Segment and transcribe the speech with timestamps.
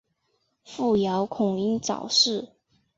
[0.63, 2.49] 父姚孔瑛早逝。